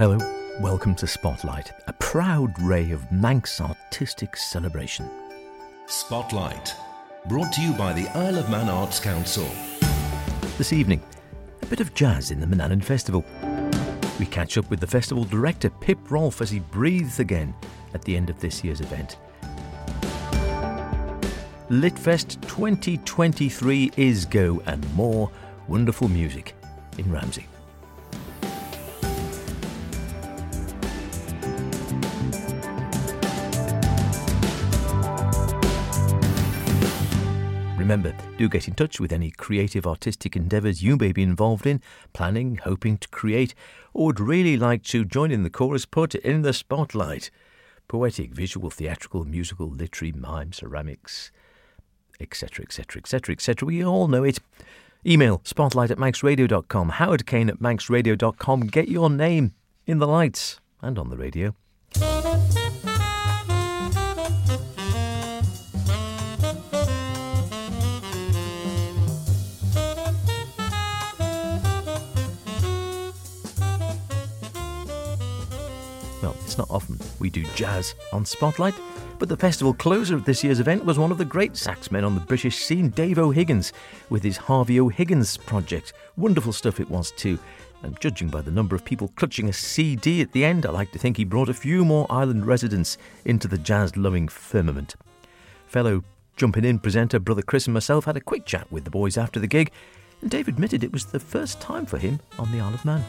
[0.00, 0.16] Hello,
[0.60, 5.06] welcome to Spotlight, a proud ray of Manx artistic celebration.
[5.88, 6.74] Spotlight,
[7.26, 9.46] brought to you by the Isle of Man Arts Council.
[10.56, 11.02] This evening,
[11.60, 13.26] a bit of jazz in the Mananan Festival.
[14.18, 17.54] We catch up with the festival director Pip Rolfe as he breathes again
[17.92, 19.18] at the end of this year's event.
[21.68, 25.30] Litfest 2023 is go and more
[25.68, 26.54] wonderful music
[26.96, 27.44] in Ramsey.
[37.90, 41.82] Remember, do get in touch with any creative artistic endeavours you may be involved in,
[42.12, 43.52] planning, hoping to create,
[43.92, 47.32] or would really like to join in the chorus put in the spotlight.
[47.88, 51.32] Poetic, visual, theatrical, musical, literary, mime, ceramics,
[52.20, 53.66] etc., etc., etc., etc.
[53.66, 54.38] We all know it.
[55.04, 58.68] Email spotlight at manxradio.com, Howard Caine at manxradio.com.
[58.68, 59.54] Get your name
[59.88, 61.56] in the lights and on the radio.
[76.50, 78.74] It's not often we do jazz on Spotlight,
[79.20, 82.16] but the festival closer of this year's event was one of the great saxmen on
[82.16, 83.72] the British scene, Dave O'Higgins,
[84.08, 85.92] with his Harvey O'Higgins project.
[86.16, 87.38] Wonderful stuff it was too.
[87.84, 90.90] And judging by the number of people clutching a CD at the end, I like
[90.90, 94.96] to think he brought a few more island residents into the jazz loving firmament.
[95.68, 96.02] Fellow
[96.36, 99.38] jumping in presenter brother Chris and myself had a quick chat with the boys after
[99.38, 99.70] the gig,
[100.20, 103.04] and Dave admitted it was the first time for him on the Isle of Man.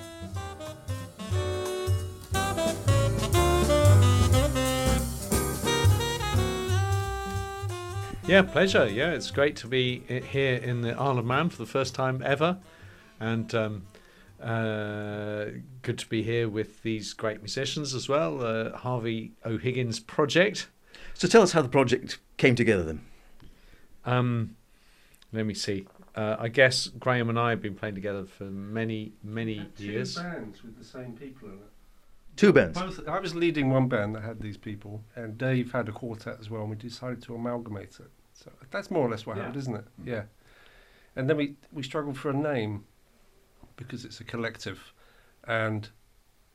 [8.31, 8.87] Yeah, pleasure.
[8.87, 12.23] Yeah, it's great to be here in the Isle of Man for the first time
[12.25, 12.59] ever,
[13.19, 13.87] and um,
[14.41, 15.47] uh,
[15.81, 18.41] good to be here with these great musicians as well.
[18.41, 20.69] Uh, Harvey O'Higgins Project.
[21.13, 23.01] So tell us how the project came together then.
[24.05, 24.55] Um,
[25.33, 25.85] let me see.
[26.15, 30.15] Uh, I guess Graham and I have been playing together for many, many years.
[30.15, 31.71] Two bands with the same people in it.
[32.37, 32.79] Two bands.
[32.79, 36.37] Both, I was leading one band that had these people, and Dave had a quartet
[36.39, 38.09] as well, and we decided to amalgamate it.
[38.43, 39.43] So that's more or less what Yeah.
[39.43, 39.85] happened, isn't it?
[40.01, 40.07] Mm.
[40.07, 40.23] Yeah.
[41.15, 42.85] And then we, we struggled for a name
[43.75, 44.93] because it's a collective,
[45.45, 45.89] and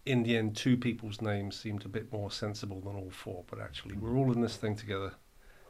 [0.05, 3.45] in the end, two people's names seemed a bit more sensible than all four.
[3.51, 5.13] But actually, we're all in this thing together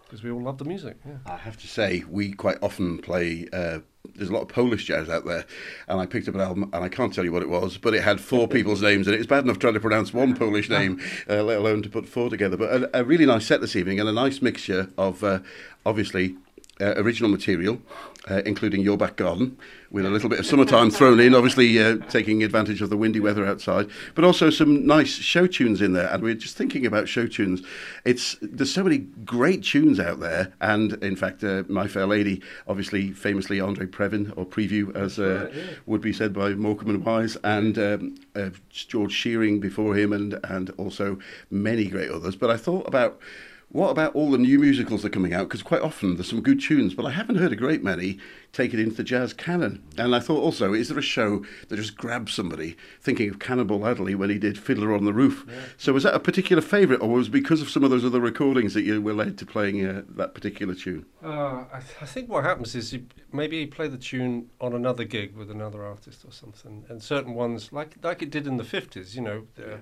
[0.06, 0.96] because we all love the music.
[1.04, 1.16] Yeah.
[1.26, 3.48] I have to say, we quite often play.
[3.52, 3.80] Uh,
[4.14, 5.44] there's a lot of Polish jazz out there,
[5.88, 7.92] and I picked up an album, and I can't tell you what it was, but
[7.92, 11.00] it had four people's names, and it's bad enough trying to pronounce one Polish name,
[11.28, 12.56] uh, let alone to put four together.
[12.56, 15.40] But a, a really nice set this evening, and a nice mixture of, uh,
[15.84, 16.36] obviously,
[16.80, 17.80] uh, original material,
[18.28, 19.56] uh, including Your Back Garden,
[19.90, 23.20] with a little bit of summertime thrown in, obviously uh, taking advantage of the windy
[23.20, 26.08] weather outside, but also some nice show tunes in there.
[26.12, 27.62] And we're just thinking about show tunes.
[28.04, 32.42] It's there's so many great tunes out there, and in fact, uh, My Fair Lady,
[32.66, 35.50] obviously famously Andre Previn or Preview, as uh,
[35.86, 40.38] would be said by Morecambe and Wise, and um, uh, George Shearing before him, and
[40.44, 41.18] and also
[41.50, 42.36] many great others.
[42.36, 43.20] But I thought about
[43.68, 45.48] what about all the new musicals that are coming out?
[45.48, 48.18] Because quite often there's some good tunes, but I haven't heard a great many
[48.52, 49.82] taken into the jazz canon.
[49.98, 52.76] And I thought also, is there a show that just grabs somebody?
[53.00, 55.44] Thinking of Cannonball Adderley when he did Fiddler on the Roof.
[55.76, 58.20] So was that a particular favourite, or was it because of some of those other
[58.20, 61.04] recordings that you were led to playing uh, that particular tune?
[61.22, 64.72] Uh, I, th- I think what happens is you, maybe you play the tune on
[64.74, 68.56] another gig with another artist or something, and certain ones, like like it did in
[68.56, 69.78] the fifties, you know, uh,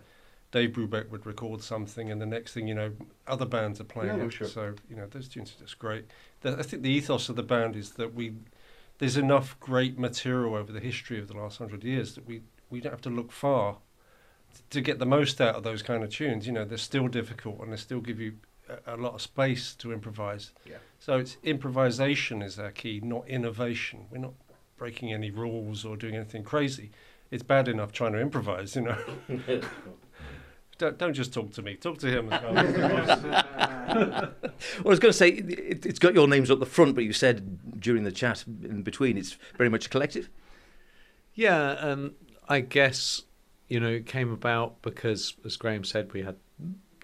[0.55, 2.93] Dave Brubeck would record something, and the next thing you know,
[3.27, 4.33] other bands are playing Yeah, it.
[4.33, 4.47] sure.
[4.47, 6.05] So you know, those tunes are just great.
[6.43, 8.35] The, I think the ethos of the band is that we
[8.99, 12.81] there's enough great material over the history of the last hundred years that we we
[12.81, 13.79] don't have to look far
[14.71, 16.47] to get the most out of those kind of tunes.
[16.47, 18.35] You know, they're still difficult and they still give you
[18.87, 20.53] a, a lot of space to improvise.
[20.65, 20.77] Yeah.
[21.01, 24.07] So it's improvisation is our key, not innovation.
[24.09, 24.35] We're not
[24.77, 26.93] breaking any rules or doing anything crazy.
[27.33, 28.99] It's bad enough trying to improvise, you know.
[30.79, 31.75] don't, don't just talk to me.
[31.77, 34.35] Talk to him as well.
[34.79, 37.05] Well, I was going to say it, it's got your names up the front, but
[37.05, 40.31] you said during the chat in between it's very much a collective.
[41.35, 42.15] Yeah, um,
[42.49, 43.23] I guess
[43.69, 46.37] you know it came about because, as Graham said, we had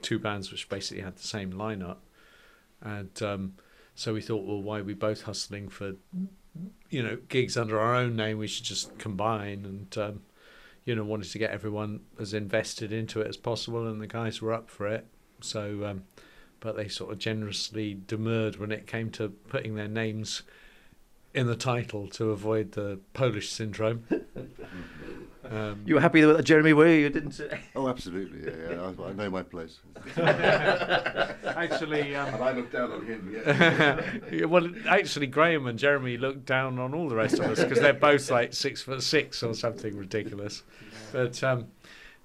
[0.00, 1.99] two bands which basically had the same lineup,
[2.81, 3.55] and um,
[3.94, 5.93] so we thought, well, why are we both hustling for
[6.88, 8.38] you know gigs under our own name?
[8.38, 10.23] We should just combine, and um,
[10.85, 14.41] you know wanted to get everyone as invested into it as possible, and the guys
[14.41, 15.06] were up for it.
[15.41, 16.05] So, um,
[16.61, 20.43] but they sort of generously demurred when it came to putting their names
[21.32, 24.05] in the title to avoid the Polish syndrome.
[25.50, 26.73] Um, You were happy with that, Jeremy?
[26.73, 26.94] Were you?
[27.02, 27.41] you didn't.
[27.75, 28.44] Oh, absolutely.
[28.44, 28.93] Yeah, yeah.
[29.05, 29.81] I, I know my place.
[30.17, 33.32] actually, um, And I looked down on him.
[33.35, 34.00] Yeah.
[34.32, 37.81] Yeah, well, actually, Graham and Jeremy looked down on all the rest of us because
[37.81, 40.62] they're both like six foot six or something ridiculous.
[41.12, 41.67] But um,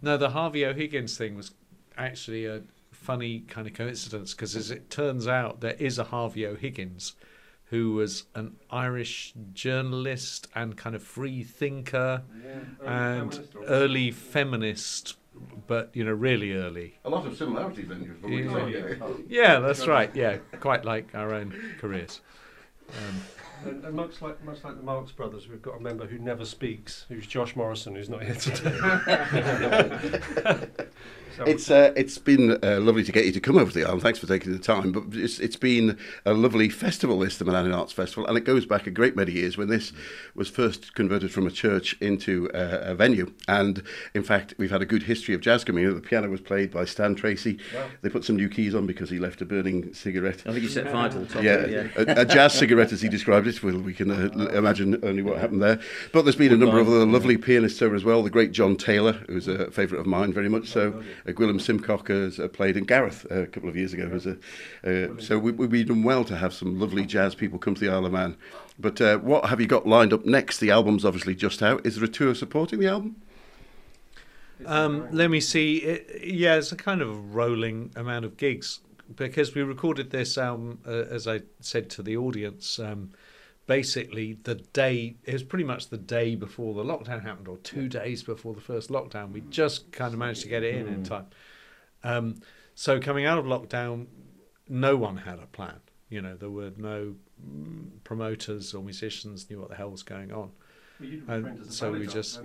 [0.02, 1.52] no, the Harvey O'Higgins thing was
[1.98, 2.62] actually a
[2.92, 7.14] funny kind of coincidence because, as it turns out, there is a Harvey O'Higgins
[7.66, 12.22] who was an Irish journalist and kind of free thinker
[12.86, 15.18] and early feminist,
[15.68, 17.00] but you know, really early.
[17.06, 18.18] A lot of similarities then.
[18.24, 19.08] you're yeah.
[19.28, 20.16] Yeah, that's right.
[20.16, 22.22] Yeah, quite like our own careers.
[22.90, 23.22] Um,
[23.64, 26.46] And, and much like much like the Marx Brothers, we've got a member who never
[26.46, 28.80] speaks, who's Josh Morrison, who's not here today.
[31.36, 33.84] So- It's uh, it's been uh, lovely to get you to come over to the
[33.86, 34.00] Isle.
[34.00, 34.94] Thanks for taking the time.
[34.94, 38.66] But it's it's been a lovely festival, this the Milan Arts Festival, and it goes
[38.66, 39.92] back a great many years when this
[40.34, 43.34] was first converted from a church into uh, a venue.
[43.50, 45.94] And in fact, we've had a good history of jazz coming in.
[45.94, 47.60] The piano was played by Stan Tracey.
[48.02, 50.42] They put some new keys on because he left a burning cigarette.
[50.46, 51.44] I think you set fire to the top.
[51.44, 52.14] Yeah, of it, yeah.
[52.18, 53.64] A, a jazz cigarette, as he described it.
[53.64, 55.80] Well, we can uh, imagine only what happened there.
[56.12, 58.24] But there's been a number of other lovely pianists over as well.
[58.24, 61.04] The great John Taylor, who's a favourite of mine, very much so.
[61.28, 64.08] Uh, Gwilym Simcock has uh, played, and Gareth uh, a couple of years ago.
[64.08, 64.38] Was a,
[64.84, 67.92] uh, so we, we've done well to have some lovely jazz people come to the
[67.92, 68.38] Isle of Man.
[68.80, 70.60] But uh, what have you got lined up next?
[70.60, 71.86] The album's obviously just out.
[71.86, 73.16] Is there a tour supporting the album?
[74.66, 75.78] Um, let me see.
[75.78, 78.80] It, yeah, it's a kind of rolling amount of gigs
[79.14, 83.12] because we recorded this album, uh, as I said to the audience, um,
[83.68, 87.88] basically the day, it was pretty much the day before the lockdown happened, or two
[87.88, 89.32] days before the first lockdown.
[89.32, 91.28] We just kind of managed to get it in in time.
[92.04, 92.42] Um,
[92.76, 94.08] so coming out of lockdown,
[94.70, 95.80] no one had a plan.
[96.10, 100.32] You know, there were no mm, promoters or musicians knew what the hell was going
[100.32, 100.52] on.
[101.00, 102.40] And so we just.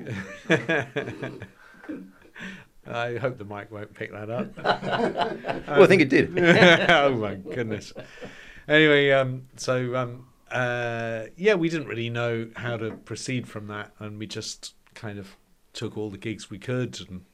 [2.87, 4.56] I hope the mic won't pick that up.
[4.56, 6.37] Well, I think it did.
[6.90, 7.93] oh my goodness.
[8.67, 13.93] Anyway, um, so um, uh, yeah, we didn't really know how to proceed from that,
[13.99, 15.37] and we just kind of
[15.73, 17.25] took all the gigs we could, and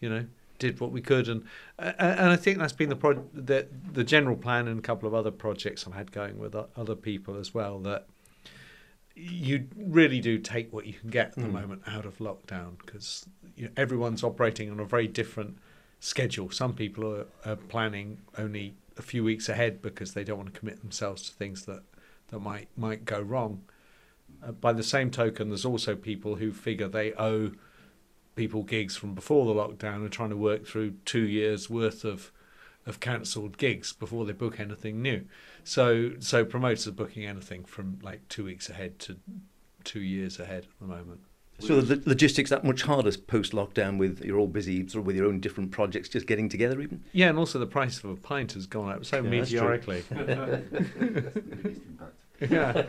[0.00, 0.26] you know,
[0.58, 1.44] did what we could, and
[1.78, 5.08] uh, and I think that's been the pro- the the general plan, and a couple
[5.08, 7.78] of other projects I've had going with other people as well.
[7.80, 8.06] That
[9.14, 13.26] you really do take what you can get at the moment out of lockdown because
[13.56, 15.58] you know, everyone's operating on a very different
[15.98, 16.50] schedule.
[16.50, 20.58] Some people are, are planning only a few weeks ahead because they don't want to
[20.58, 21.82] commit themselves to things that,
[22.30, 23.62] that might might go wrong.
[24.42, 27.52] Uh, by the same token, there's also people who figure they owe
[28.36, 32.32] people gigs from before the lockdown and trying to work through two years worth of
[32.86, 35.24] of cancelled gigs before they book anything new.
[35.64, 39.18] So so promoters are booking anything from like two weeks ahead to
[39.84, 41.20] two years ahead at the moment.
[41.60, 45.16] So the logistics that much harder post lockdown with you're all busy sort of with
[45.16, 47.04] your own different projects, just getting together even.
[47.12, 49.60] Yeah, and also the price of a pint has gone up so Yeah, that's true.
[49.60, 50.04] meteorically.
[52.50, 52.84] yeah.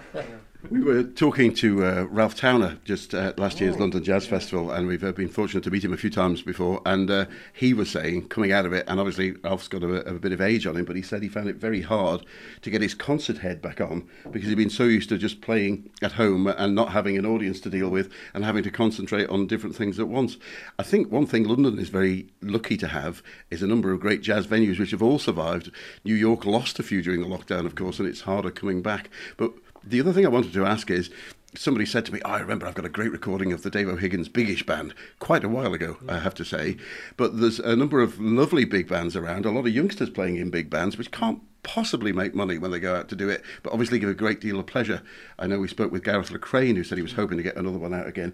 [0.69, 4.87] We were talking to uh, Ralph Towner just at last year's London Jazz Festival, and
[4.87, 6.81] we've uh, been fortunate to meet him a few times before.
[6.85, 10.13] And uh, he was saying, coming out of it, and obviously Ralph's got a, a
[10.13, 12.25] bit of age on him, but he said he found it very hard
[12.61, 15.89] to get his concert head back on because he'd been so used to just playing
[16.03, 19.47] at home and not having an audience to deal with and having to concentrate on
[19.47, 20.37] different things at once.
[20.77, 24.21] I think one thing London is very lucky to have is a number of great
[24.21, 25.71] jazz venues which have all survived.
[26.05, 29.09] New York lost a few during the lockdown, of course, and it's harder coming back.
[29.37, 31.09] But the other thing I wanted to ask is
[31.55, 33.89] somebody said to me, oh, I remember I've got a great recording of the Dave
[33.89, 36.77] O'Higgins Biggish Band quite a while ago, I have to say.
[37.17, 40.49] But there's a number of lovely big bands around, a lot of youngsters playing in
[40.49, 43.73] big bands, which can't possibly make money when they go out to do it, but
[43.73, 45.01] obviously give a great deal of pleasure.
[45.37, 47.77] I know we spoke with Gareth Lockrane, who said he was hoping to get another
[47.77, 48.33] one out again.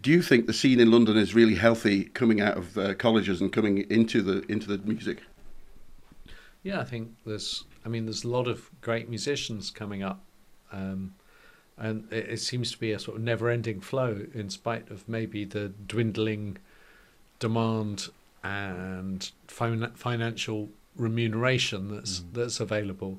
[0.00, 3.40] Do you think the scene in London is really healthy coming out of uh, colleges
[3.40, 5.22] and coming into the into the music?
[6.62, 7.64] Yeah, I think there's.
[7.84, 10.24] I mean, there's a lot of great musicians coming up,
[10.72, 11.14] um,
[11.78, 15.44] and it, it seems to be a sort of never-ending flow, in spite of maybe
[15.44, 16.58] the dwindling
[17.38, 18.08] demand
[18.44, 23.18] and fin- financial remuneration that's that's available.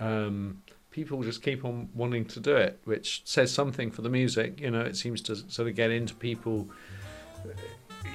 [0.00, 4.60] Um, people just keep on wanting to do it, which says something for the music.
[4.60, 6.68] You know, it seems to sort of get into people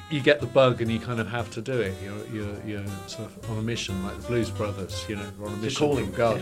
[0.09, 1.95] you get the bug and you kind of have to do it.
[2.03, 5.05] You're you're, you're sort of on a mission like the Blues Brothers.
[5.07, 6.41] You know, on a mission calling, God,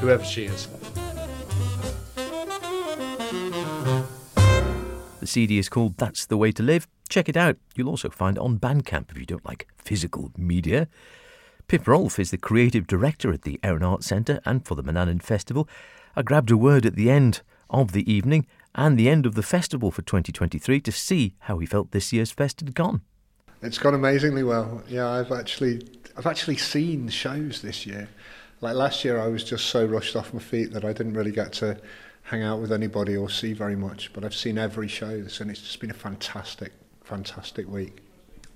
[0.00, 0.68] whoever she is.
[5.24, 6.86] The CD is called That's the Way to Live.
[7.08, 7.56] Check it out.
[7.74, 10.86] You'll also find it on Bandcamp if you don't like physical media.
[11.66, 15.22] Pip Rolfe is the creative director at the Erin Arts Centre and for the Manannan
[15.22, 15.66] Festival.
[16.14, 17.40] I grabbed a word at the end
[17.70, 21.64] of the evening and the end of the festival for 2023 to see how he
[21.64, 23.00] felt this year's fest had gone.
[23.62, 24.82] It's gone amazingly well.
[24.88, 25.88] Yeah, I've actually
[26.18, 28.10] I've actually seen shows this year.
[28.60, 31.32] Like last year, I was just so rushed off my feet that I didn't really
[31.32, 31.78] get to
[32.24, 34.12] hang out with anybody or see very much.
[34.12, 38.02] But I've seen every show, and it's just been a fantastic, fantastic week.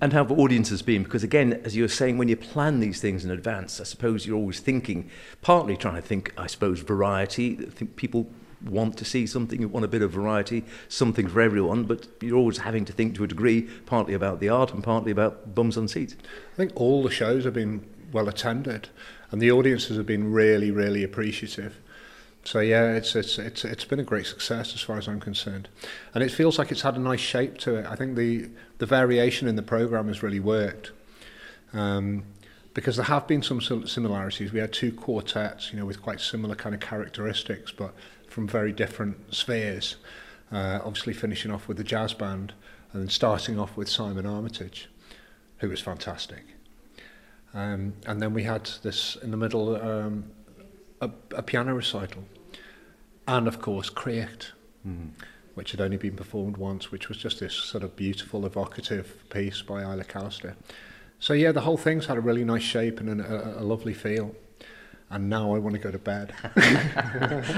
[0.00, 1.02] And how have the audiences been?
[1.02, 4.26] Because again, as you were saying, when you plan these things in advance, I suppose
[4.26, 5.10] you're always thinking,
[5.42, 7.58] partly trying to think, I suppose, variety.
[7.60, 8.28] I think people
[8.64, 12.36] want to see something, you want a bit of variety, something for everyone, but you're
[12.36, 15.76] always having to think to a degree, partly about the art and partly about bums
[15.76, 16.16] on seats.
[16.52, 18.88] I think all the shows have been well attended,
[19.30, 21.80] and the audiences have been really, really appreciative.
[22.44, 25.68] So yeah, it's it's it's it's been a great success as far as I'm concerned,
[26.14, 27.86] and it feels like it's had a nice shape to it.
[27.86, 30.92] I think the the variation in the program has really worked,
[31.74, 32.24] um,
[32.72, 34.52] because there have been some similarities.
[34.52, 37.92] We had two quartets, you know, with quite similar kind of characteristics, but
[38.28, 39.96] from very different spheres.
[40.50, 42.54] Uh, obviously, finishing off with the jazz band,
[42.92, 44.88] and then starting off with Simon Armitage,
[45.58, 46.44] who was fantastic.
[47.52, 49.76] Um, and then we had this in the middle.
[49.76, 50.30] Um,
[51.00, 52.24] a, a piano recital,
[53.26, 54.52] and of course Create,
[54.86, 55.10] mm.
[55.54, 59.62] which had only been performed once, which was just this sort of beautiful, evocative piece
[59.62, 60.54] by Isla Callister.
[61.20, 63.94] So yeah, the whole thing's had a really nice shape and an, a, a lovely
[63.94, 64.34] feel.
[65.10, 66.34] And now I want to go to bed.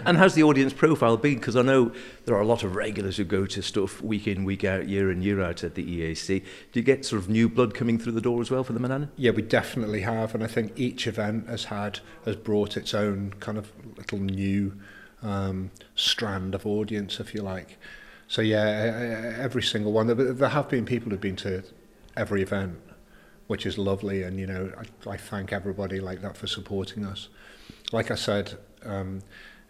[0.07, 1.35] and how's the audience profile been?
[1.35, 1.93] Because I know
[2.25, 5.11] there are a lot of regulars who go to stuff week in, week out, year
[5.11, 6.45] in, year out at the EAC.
[6.73, 8.81] Do you get sort of new blood coming through the door as well for the
[8.81, 9.11] Manana?
[9.17, 13.35] Yeah, we definitely have, and I think each event has had has brought its own
[13.41, 14.79] kind of little new
[15.23, 17.79] um, strand of audience, if you like.
[18.29, 20.07] So yeah, every single one.
[20.07, 21.65] There have been people who've been to
[22.17, 22.79] every event
[23.51, 24.23] which is lovely.
[24.23, 27.27] And, you know, I, I thank everybody like that for supporting us.
[27.91, 29.23] Like I said um,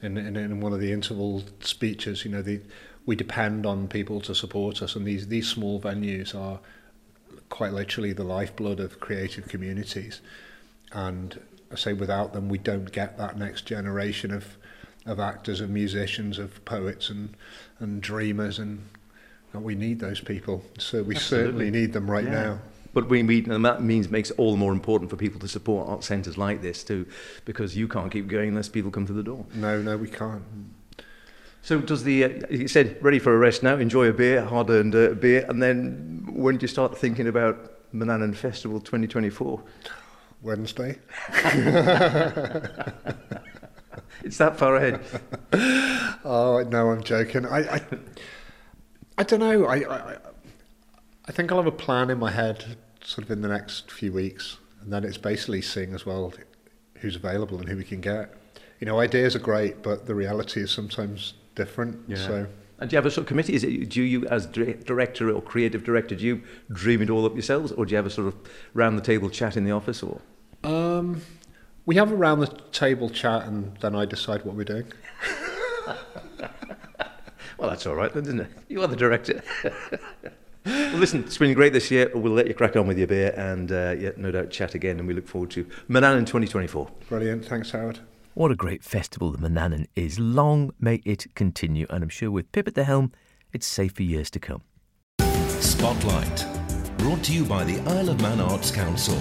[0.02, 2.60] in, in, in one of the interval speeches, you know, the,
[3.06, 4.96] we depend on people to support us.
[4.96, 6.60] And these, these small venues are
[7.48, 10.20] quite literally the lifeblood of creative communities.
[10.92, 11.40] And
[11.72, 14.58] I say without them, we don't get that next generation of,
[15.06, 17.34] of actors, of musicians, of poets and,
[17.78, 18.58] and dreamers.
[18.58, 18.86] And,
[19.54, 20.62] and we need those people.
[20.76, 21.46] So we Absolutely.
[21.46, 22.30] certainly need them right yeah.
[22.30, 22.58] now.
[22.92, 25.48] But we, we, and that means makes it all the more important for people to
[25.48, 27.06] support art centres like this too,
[27.44, 29.46] because you can't keep going unless people come to the door.
[29.54, 30.42] No, no, we can't.
[31.62, 34.94] So does the, uh, you said, ready for a rest now, enjoy a beer, hard-earned
[34.94, 39.62] uh, beer, and then when do you start thinking about Mananan Festival 2024?
[40.42, 40.98] Wednesday.
[44.24, 45.00] it's that far ahead.
[46.24, 47.44] oh, no, I'm joking.
[47.44, 47.82] I, I,
[49.18, 49.66] I don't know.
[49.66, 50.16] I, I,
[51.30, 54.12] I think I'll have a plan in my head sort of in the next few
[54.12, 56.32] weeks, and then it's basically seeing as well
[56.96, 58.34] who's available and who we can get.
[58.80, 62.00] You know, ideas are great, but the reality is sometimes different.
[62.08, 62.16] Yeah.
[62.16, 62.46] So.
[62.80, 63.54] And do you have a sort of committee?
[63.54, 67.34] Is it, do you, as director or creative director, do you dream it all up
[67.34, 68.34] yourselves, or do you have a sort of
[68.74, 70.20] round the table chat in the office, or?
[70.64, 71.22] Um,
[71.86, 74.92] we have a round the table chat, and then I decide what we're doing.
[77.56, 78.50] well, that's all right, then, isn't it?
[78.68, 79.44] You are the director.
[80.66, 82.10] well, listen, it's been great this year.
[82.14, 84.98] We'll let you crack on with your beer and, uh, yeah, no doubt chat again.
[84.98, 86.90] And we look forward to Manannan 2024.
[87.08, 87.44] Brilliant.
[87.46, 88.00] Thanks, Howard.
[88.34, 90.18] What a great festival the Manannan is.
[90.18, 91.86] Long may it continue.
[91.90, 93.12] And I'm sure with Pip at the helm,
[93.52, 94.62] it's safe for years to come.
[95.48, 96.46] Spotlight.
[96.98, 99.18] Brought to you by the Isle of Man Arts Council.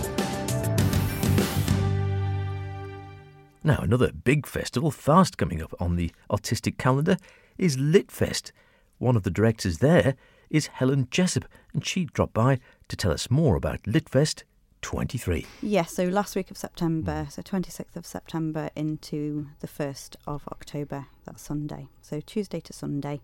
[3.64, 7.18] Now, another big festival fast coming up on the artistic calendar
[7.58, 8.52] is Litfest.
[9.00, 10.16] One of the directors there
[10.50, 14.44] is Helen Jessup, and she dropped by to tell us more about Litfest
[14.82, 15.46] 23.
[15.62, 17.30] Yes, so last week of September, hmm.
[17.30, 21.88] so 26th of September into the 1st of October, that's Sunday.
[22.02, 23.22] So Tuesday to Sunday,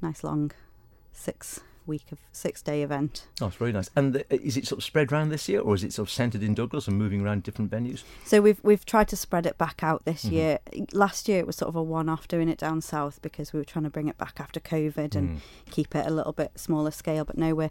[0.00, 0.52] nice long
[1.12, 3.26] six week of six day event.
[3.40, 3.90] Oh, it's very nice.
[3.96, 6.12] And the, is it sort of spread around this year, or is it sort of
[6.12, 8.02] centred in Douglas and moving around different venues?
[8.24, 10.34] So we've we've tried to spread it back out this mm-hmm.
[10.34, 10.58] year.
[10.92, 13.58] Last year it was sort of a one off doing it down south because we
[13.58, 15.40] were trying to bring it back after COVID and mm.
[15.70, 17.24] keep it a little bit smaller scale.
[17.24, 17.70] But no, we're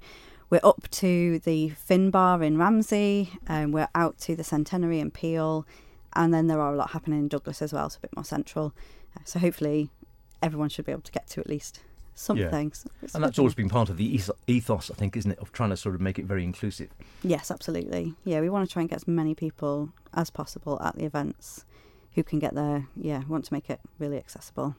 [0.49, 5.65] we're up to the Finbar in Ramsey, and we're out to the Centenary in Peel,
[6.13, 8.25] and then there are a lot happening in Douglas as well, so a bit more
[8.25, 8.73] central.
[9.15, 9.89] Uh, so hopefully
[10.41, 11.81] everyone should be able to get to at least
[12.21, 12.71] something.
[12.73, 13.09] Yeah.
[13.13, 15.77] and that's always been part of the ethos, I think, isn't it, of trying to
[15.77, 16.89] sort of make it very inclusive.
[17.23, 18.13] Yes, absolutely.
[18.23, 21.65] Yeah, we want to try and get as many people as possible at the events
[22.13, 22.87] who can get there.
[22.95, 24.75] Yeah, we want to make it really accessible.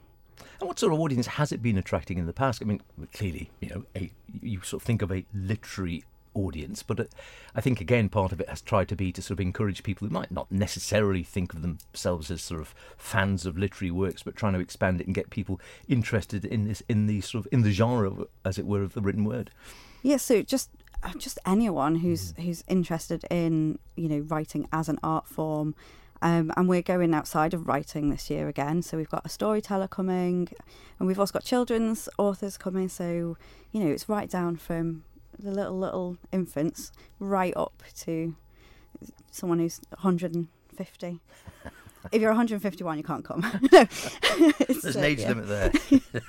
[0.61, 2.63] And what sort of audience has it been attracting in the past?
[2.63, 2.81] I mean,
[3.13, 6.83] clearly, you know, a, you sort of think of a literary audience.
[6.83, 7.05] But uh,
[7.55, 10.09] I think again, part of it has tried to be to sort of encourage people
[10.09, 14.37] who might not necessarily think of themselves as sort of fans of literary works, but
[14.37, 17.63] trying to expand it and get people interested in this in the sort of in
[17.63, 19.51] the genre, as it were, of the written word.
[20.03, 20.71] Yeah, so just
[21.03, 25.75] uh, just anyone who's who's interested in you know writing as an art form.
[26.25, 28.83] Um, and we're going outside of writing this year again.
[28.83, 30.49] So we've got a storyteller coming,
[31.01, 32.89] and we've also got children's authors coming.
[32.89, 33.37] So
[33.73, 35.03] you know, it's right down from
[35.43, 38.35] the little little infants right up to
[39.31, 41.21] someone who's 150.
[42.13, 43.41] if you're 151, you can't come.
[43.73, 43.85] no,
[44.69, 45.29] there's an age yeah.
[45.29, 45.73] limit there.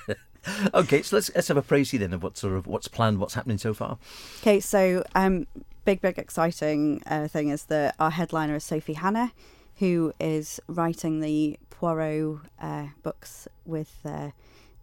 [0.74, 3.34] okay, so let's let's have a précis then of what sort of what's planned, what's
[3.34, 3.98] happening so far.
[4.42, 5.48] Okay, so um,
[5.86, 9.32] big big exciting uh, thing is that our headliner is Sophie Hannah,
[9.78, 14.32] who is writing the Poirot uh, books with uh,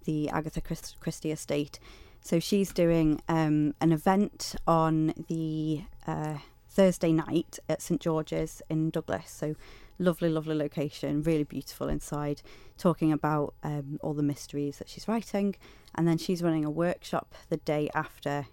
[0.04, 1.78] the Agatha Christie estate.
[2.20, 8.90] So she's doing um, an event on the uh, Thursday night at St George's in
[8.90, 9.30] Douglas.
[9.30, 9.56] So
[9.98, 12.42] lovely, lovely location, really beautiful inside,
[12.78, 15.56] talking about um, all the mysteries that she's writing.
[15.94, 18.46] And then she's running a workshop the day after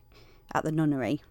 [0.53, 1.21] at the nunnery.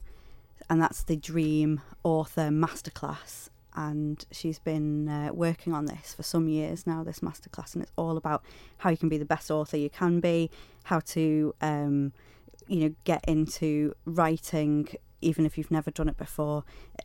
[0.68, 6.48] And that's the Dream Author Masterclass and she's been uh, working on this for some
[6.48, 8.42] years now this masterclass and it's all about
[8.78, 10.50] how you can be the best author you can be
[10.84, 12.12] how to um,
[12.66, 14.88] you know get into writing
[15.22, 16.62] even if you've never done it before.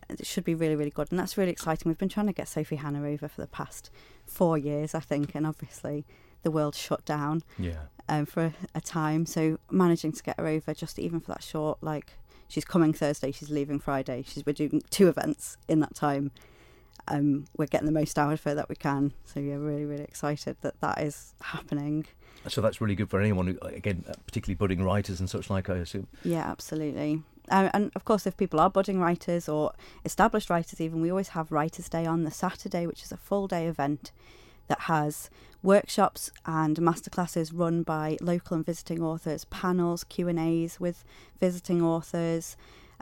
[0.10, 1.90] It should be really really good and that's really exciting.
[1.90, 3.90] We've been trying to get sophie hannah over for the past
[4.26, 6.06] four years i think and obviously
[6.44, 7.84] the world shut down yeah.
[8.10, 9.26] um, for a time.
[9.26, 12.14] So managing to get her over just even for that short like
[12.48, 16.32] she's coming thursday she's leaving friday she's we're doing two events in that time
[17.08, 19.14] um, we're getting the most out of it that we can.
[19.26, 22.06] So yeah, really, really excited that that is happening.
[22.48, 25.70] So that's really good for anyone who, again, uh, particularly budding writers and such like,
[25.70, 26.08] I assume.
[26.24, 27.22] Yeah, absolutely.
[27.50, 29.74] Um, and of course, if people are budding writers or
[30.06, 33.48] established writers, even, we always have Writers' Day on the Saturday, which is a full
[33.48, 34.12] day event
[34.68, 35.30] that has
[35.62, 41.04] workshops and masterclasses run by local and visiting authors, panels, Q and A's with
[41.40, 42.56] visiting authors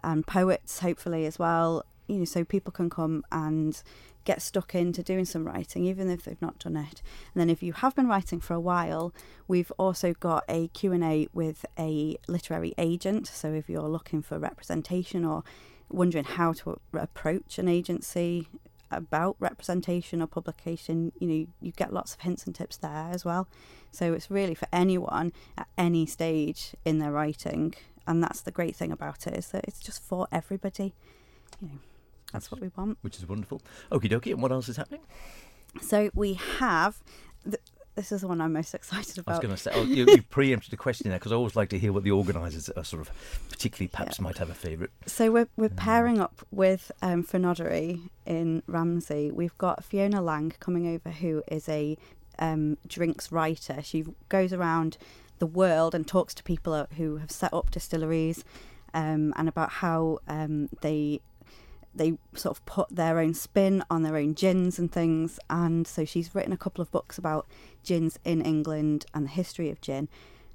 [0.04, 3.82] and poets, hopefully as well, you know, so people can come and
[4.26, 7.02] get stuck into doing some writing, even if they've not done it.
[7.34, 9.14] And then if you have been writing for a while,
[9.48, 13.28] we've also got a Q&A with a literary agent.
[13.28, 15.44] So if you're looking for representation or
[15.90, 18.48] wondering how to approach an agency
[18.92, 23.24] about representation or publication, you know, you get lots of hints and tips there as
[23.24, 23.48] well.
[23.92, 27.76] So it's really for anyone at any stage in their writing.
[28.06, 30.94] And that's the great thing about it is that it's just for everybody.
[31.62, 31.80] You know.
[32.32, 32.98] That's what we want.
[33.02, 33.62] Which is wonderful.
[33.92, 34.32] Okie dokie.
[34.32, 35.02] And what else is happening?
[35.82, 37.00] So we have.
[37.44, 37.62] Th-
[37.96, 39.34] this is the one I'm most excited about.
[39.34, 41.58] I was going to say, oh, you, you preempted a question there because I always
[41.58, 43.12] like to hear what the organisers are sort of,
[43.50, 44.24] particularly perhaps yeah.
[44.24, 44.92] might have a favourite.
[45.06, 47.26] So we're, we're pairing up with um,
[48.26, 49.32] in Ramsey.
[49.32, 51.98] We've got Fiona Lang coming over, who is a
[52.38, 53.82] um, drinks writer.
[53.84, 54.98] She goes around
[55.40, 58.46] the world and talks to people who have set up distilleries
[58.94, 61.20] um, and about how um, they
[61.94, 65.40] they sort of put their own spin on their own gins and things.
[65.50, 67.48] And so she's written a couple of books about
[67.84, 70.08] gins in England and the history of gin.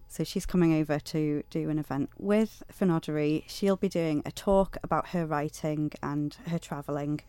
[0.09, 3.45] So she's coming over to do an event with Fynoderee.
[3.49, 7.21] She'll be doing a talk about her writing and her travelling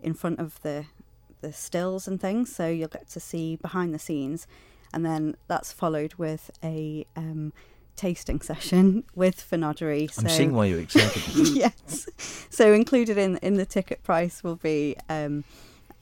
[0.00, 0.86] in front of the
[1.40, 2.54] the stills and things.
[2.54, 4.46] So you'll get to see behind the scenes,
[4.92, 7.52] and then that's followed with a um,
[7.96, 10.10] tasting session with Fynoderee.
[10.12, 11.22] So, I'm seeing why you're excited.
[11.54, 12.08] yes.
[12.50, 15.44] So included in in the ticket price will be um,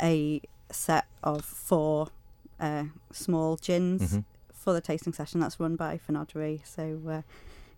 [0.00, 2.08] a set of four
[2.58, 4.20] uh, small gins mm-hmm.
[4.52, 5.40] for the tasting session.
[5.40, 6.66] That's run by Fynoderee.
[6.66, 7.22] So uh,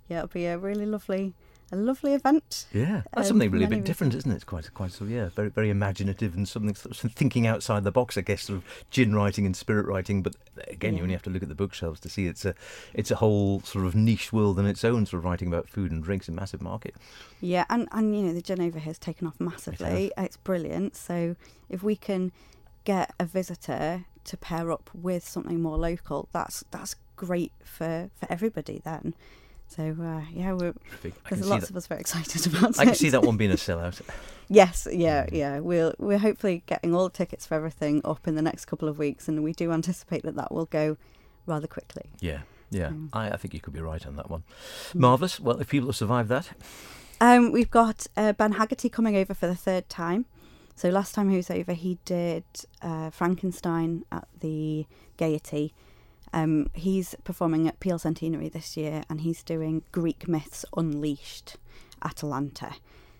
[0.08, 1.34] yeah, it'll be a really lovely
[1.72, 2.66] a lovely event.
[2.72, 4.34] Yeah, that's um, something really a bit different, isn't it?
[4.34, 7.82] It's quite, quite sort of, yeah, very, very imaginative and something sort of thinking outside
[7.84, 10.22] the box, I guess, sort of gin writing and spirit writing.
[10.22, 10.36] But
[10.68, 10.98] again, yeah.
[10.98, 12.54] you only have to look at the bookshelves to see it's a,
[12.92, 15.90] it's a whole sort of niche world in its own, sort of writing about food
[15.90, 16.94] and drinks, a massive market.
[17.40, 20.06] Yeah, and, and you know, the gin over here has taken off massively.
[20.06, 20.94] It it's brilliant.
[20.94, 21.36] So
[21.70, 22.32] if we can
[22.84, 28.30] get a visitor to pair up with something more local, that's that's great for, for
[28.30, 29.14] everybody then.
[29.74, 30.74] So uh, yeah, we're,
[31.30, 32.78] there's lots of us very excited about I it.
[32.80, 34.02] I can see that one being a sellout.
[34.50, 35.60] yes, yeah, yeah.
[35.60, 38.98] We'll we're hopefully getting all the tickets for everything up in the next couple of
[38.98, 40.98] weeks, and we do anticipate that that will go
[41.46, 42.10] rather quickly.
[42.20, 42.88] Yeah, yeah.
[42.88, 43.08] Mm.
[43.14, 44.42] I, I think you could be right on that one.
[44.90, 44.96] Mm.
[44.96, 45.40] Marvelous.
[45.40, 46.50] Well, if people have survived that,
[47.22, 50.26] um, we've got uh, Ben Haggarty coming over for the third time.
[50.74, 52.44] So last time he was over, he did
[52.82, 55.72] uh, Frankenstein at the Gaiety
[56.32, 61.56] um, he's performing at Peel Centenary this year and he's doing Greek Myths Unleashed
[62.02, 62.74] Atalanta.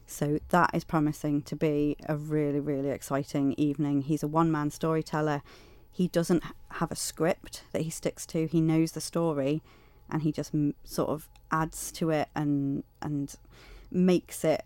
[0.07, 4.03] So that is promising to be a really, really exciting evening.
[4.03, 5.43] He's a one man storyteller.
[5.91, 9.63] He doesn't have a script that he sticks to, he knows the story
[10.11, 13.35] and he just m- sort of adds to it and, and
[13.91, 14.65] makes it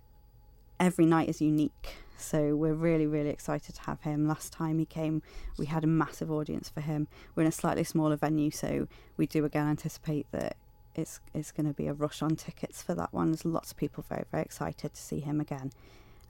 [0.78, 1.96] every night is unique.
[2.18, 4.26] So we're really, really excited to have him.
[4.26, 5.22] Last time he came,
[5.58, 7.08] we had a massive audience for him.
[7.34, 10.56] We're in a slightly smaller venue, so we do again anticipate that
[10.94, 13.30] it's it's going to be a rush on tickets for that one.
[13.30, 15.72] There's lots of people very, very excited to see him again.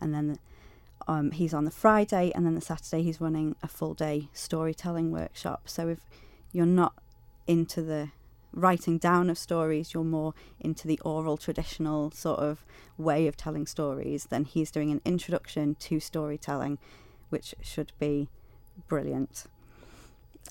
[0.00, 0.38] And then
[1.06, 5.12] um, he's on the Friday, and then the Saturday he's running a full day storytelling
[5.12, 5.68] workshop.
[5.68, 6.00] So if
[6.52, 6.94] you're not
[7.46, 8.10] into the
[8.52, 12.64] writing down of stories, you're more into the oral traditional sort of
[12.96, 16.78] way of telling stories, then he's doing an introduction to storytelling,
[17.28, 18.28] which should be
[18.88, 19.44] brilliant.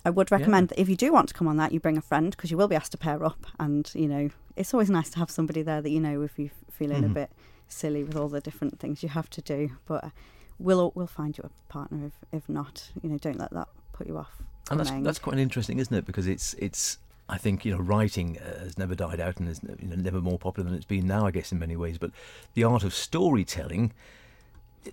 [0.03, 2.01] I would recommend that if you do want to come on that, you bring a
[2.01, 5.09] friend because you will be asked to pair up, and you know it's always nice
[5.11, 7.11] to have somebody there that you know if you're feeling Mhm.
[7.11, 7.31] a bit
[7.67, 9.71] silly with all the different things you have to do.
[9.87, 10.11] But
[10.59, 12.91] we'll we'll find you a partner if if not.
[13.01, 14.43] You know, don't let that put you off.
[14.69, 16.05] And that's that's quite interesting, isn't it?
[16.05, 19.61] Because it's it's I think you know writing uh, has never died out and is
[19.79, 21.25] you know, never more popular than it's been now.
[21.25, 22.11] I guess in many ways, but
[22.53, 23.93] the art of storytelling,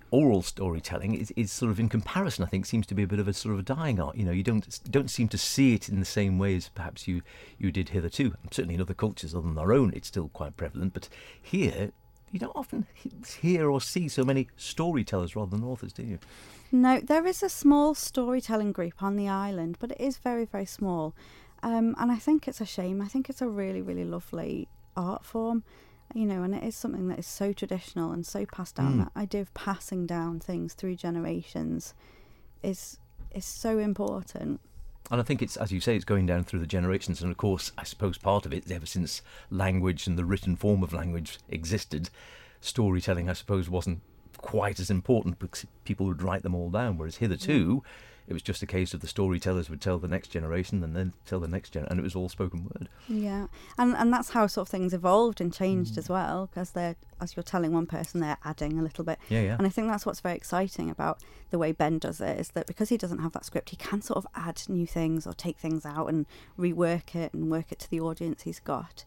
[0.09, 2.43] oral storytelling, is, is sort of in comparison.
[2.43, 4.15] I think seems to be a bit of a sort of a dying art.
[4.15, 7.07] You know, you don't don't seem to see it in the same way as perhaps
[7.07, 7.21] you
[7.59, 8.33] you did hitherto.
[8.49, 10.93] Certainly in other cultures other than our own, it's still quite prevalent.
[10.93, 11.09] But
[11.41, 11.91] here.
[12.31, 12.87] You don't often
[13.41, 16.17] hear or see so many storytellers rather than authors, do you?
[16.71, 20.65] No, there is a small storytelling group on the island, but it is very, very
[20.65, 21.13] small.
[21.63, 23.01] Um, and I think it's a shame.
[23.01, 25.63] I think it's a really, really lovely art form,
[26.13, 28.95] you know, and it is something that is so traditional and so passed down.
[28.95, 28.97] Mm.
[29.05, 31.93] That idea of passing down things through generations
[32.61, 32.99] is
[33.33, 34.59] is so important.
[35.09, 37.21] And I think it's, as you say, it's going down through the generations.
[37.21, 40.83] And of course, I suppose part of it, ever since language and the written form
[40.83, 42.09] of language existed,
[42.61, 44.01] storytelling, I suppose, wasn't
[44.37, 46.97] quite as important because people would write them all down.
[46.97, 47.83] Whereas hitherto,
[48.27, 51.13] it was just a case of the storytellers would tell the next generation and then
[51.25, 52.89] tell the next gen, and it was all spoken word.
[53.07, 56.47] Yeah, and and that's how sort of things evolved and changed as well.
[56.47, 59.19] Because they're as you're telling one person, they're adding a little bit.
[59.29, 59.55] Yeah, yeah.
[59.57, 62.67] And I think that's what's very exciting about the way Ben does it is that
[62.67, 65.57] because he doesn't have that script, he can sort of add new things or take
[65.57, 66.25] things out and
[66.57, 69.05] rework it and work it to the audience he's got.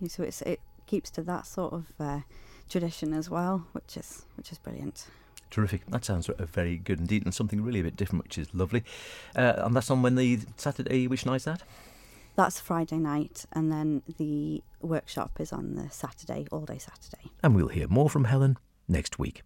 [0.00, 2.20] You know, so it's it keeps to that sort of uh,
[2.68, 5.06] tradition as well, which is which is brilliant.
[5.50, 5.86] Terrific.
[5.86, 8.84] That sounds very good indeed, and something really a bit different, which is lovely.
[9.34, 11.62] Uh, and that's on when the Saturday, which night's that?
[12.34, 17.30] That's Friday night, and then the workshop is on the Saturday, all day Saturday.
[17.42, 19.42] and we'll hear more from Helen next week.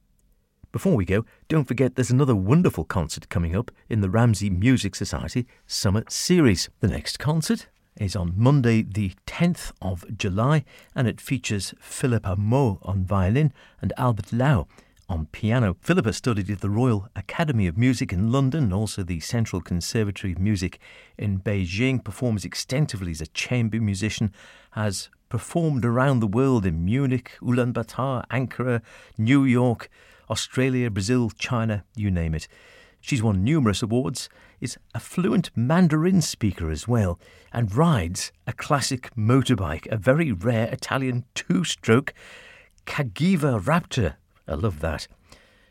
[0.72, 4.94] Before we go, don't forget there's another wonderful concert coming up in the Ramsey Music
[4.94, 6.68] Society Summer Series.
[6.80, 12.78] The next concert is on Monday, the 10th of July, and it features Philippa Mo
[12.82, 14.68] on violin and Albert Lau
[15.10, 15.76] on piano.
[15.80, 20.38] Philippa studied at the Royal Academy of Music in London also the Central Conservatory of
[20.38, 20.78] Music
[21.18, 24.32] in Beijing, performs extensively as a chamber musician,
[24.72, 28.82] has performed around the world in Munich, Ulaanbaatar, Ankara,
[29.18, 29.90] New York,
[30.30, 32.46] Australia, Brazil, China, you name it.
[33.00, 34.28] She's won numerous awards,
[34.60, 37.18] is a fluent Mandarin speaker as well,
[37.52, 42.14] and rides a classic motorbike, a very rare Italian two stroke
[42.86, 44.14] Cagiva Raptor.
[44.50, 45.06] I love that.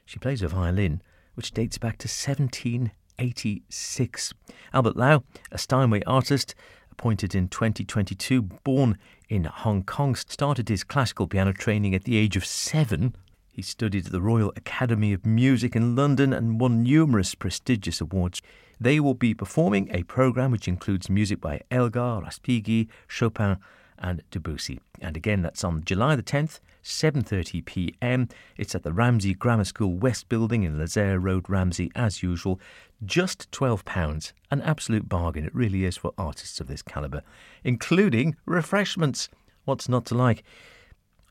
[0.05, 1.01] She plays a violin,
[1.35, 4.33] which dates back to 1786.
[4.73, 6.55] Albert Lau, a Steinway artist,
[6.91, 12.35] appointed in 2022, born in Hong Kong, started his classical piano training at the age
[12.35, 13.15] of seven.
[13.51, 18.41] He studied at the Royal Academy of Music in London and won numerous prestigious awards.
[18.79, 23.57] They will be performing a program which includes music by Elgar, Respighi, Chopin,
[23.97, 24.79] and Debussy.
[25.01, 28.27] And again, that's on July the 10th, 7:30 p.m.
[28.57, 32.59] It's at the Ramsey Grammar School West Building in Lezayre Road, Ramsey, as usual.
[33.05, 35.45] Just twelve pounds, an absolute bargain.
[35.45, 37.23] It really is for artists of this calibre,
[37.63, 39.29] including refreshments.
[39.65, 40.43] What's not to like?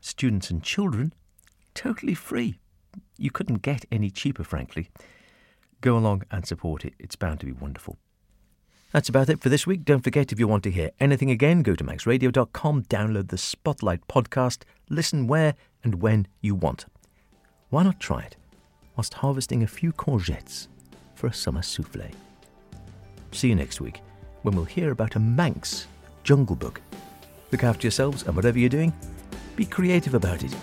[0.01, 1.13] Students and children,
[1.73, 2.59] totally free.
[3.17, 4.89] You couldn't get any cheaper, frankly.
[5.81, 6.93] Go along and support it.
[6.99, 7.97] It's bound to be wonderful.
[8.91, 9.85] That's about it for this week.
[9.85, 14.07] Don't forget, if you want to hear anything again, go to manxradio.com, download the Spotlight
[14.07, 16.85] podcast, listen where and when you want.
[17.69, 18.35] Why not try it
[18.95, 20.67] whilst harvesting a few courgettes
[21.13, 22.09] for a summer souffle?
[23.31, 24.01] See you next week
[24.41, 25.85] when we'll hear about a Manx
[26.23, 26.81] jungle book.
[27.51, 28.93] Look after yourselves and whatever you're doing,
[29.55, 30.55] be creative about it.